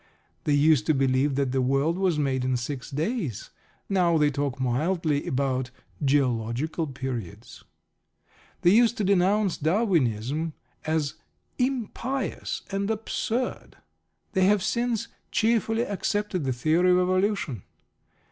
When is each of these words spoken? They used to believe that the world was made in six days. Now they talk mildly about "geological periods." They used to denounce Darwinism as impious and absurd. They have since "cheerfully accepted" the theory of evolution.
They 0.45 0.55
used 0.55 0.87
to 0.87 0.95
believe 0.95 1.35
that 1.35 1.51
the 1.51 1.61
world 1.61 1.95
was 1.99 2.17
made 2.17 2.43
in 2.43 2.57
six 2.57 2.89
days. 2.89 3.51
Now 3.87 4.17
they 4.17 4.31
talk 4.31 4.59
mildly 4.59 5.27
about 5.27 5.69
"geological 6.03 6.87
periods." 6.87 7.63
They 8.63 8.71
used 8.71 8.97
to 8.97 9.03
denounce 9.03 9.57
Darwinism 9.57 10.53
as 10.85 11.13
impious 11.59 12.63
and 12.71 12.89
absurd. 12.89 13.77
They 14.33 14.45
have 14.45 14.63
since 14.63 15.07
"cheerfully 15.29 15.83
accepted" 15.83 16.45
the 16.45 16.53
theory 16.53 16.89
of 16.89 16.97
evolution. 16.97 17.61